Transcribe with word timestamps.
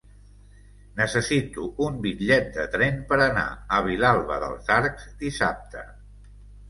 Necessito 1.01 1.65
un 1.89 1.99
bitllet 2.07 2.49
de 2.55 2.65
tren 2.77 2.99
per 3.11 3.19
anar 3.27 3.45
a 3.77 3.83
Vilalba 3.89 4.41
dels 4.45 4.73
Arcs 4.79 5.07
dissabte. 5.25 5.85